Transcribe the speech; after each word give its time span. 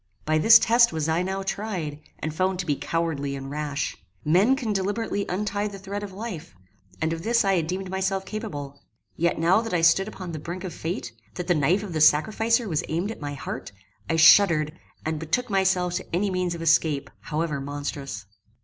By 0.25 0.39
this 0.39 0.57
test 0.57 0.91
was 0.91 1.07
I 1.07 1.21
now 1.21 1.43
tried, 1.43 1.99
and 2.17 2.33
found 2.33 2.57
to 2.57 2.65
be 2.65 2.75
cowardly 2.75 3.35
and 3.35 3.51
rash. 3.51 3.95
Men 4.25 4.55
can 4.55 4.73
deliberately 4.73 5.27
untie 5.29 5.67
the 5.67 5.77
thread 5.77 6.01
of 6.01 6.11
life, 6.11 6.55
and 6.99 7.13
of 7.13 7.21
this 7.21 7.45
I 7.45 7.53
had 7.57 7.67
deemed 7.67 7.91
myself 7.91 8.25
capable; 8.25 8.81
yet 9.15 9.37
now 9.37 9.61
that 9.61 9.75
I 9.75 9.81
stood 9.81 10.07
upon 10.07 10.31
the 10.31 10.39
brink 10.39 10.63
of 10.63 10.73
fate, 10.73 11.11
that 11.35 11.45
the 11.45 11.53
knife 11.53 11.83
of 11.83 11.93
the 11.93 12.01
sacrificer 12.01 12.67
was 12.67 12.83
aimed 12.89 13.11
at 13.11 13.21
my 13.21 13.35
heart, 13.35 13.71
I 14.09 14.15
shuddered 14.15 14.73
and 15.05 15.19
betook 15.19 15.51
myself 15.51 15.93
to 15.97 16.15
any 16.15 16.31
means 16.31 16.55
of 16.55 16.63
escape, 16.63 17.11
however 17.19 17.61
monstrous. 17.61 18.25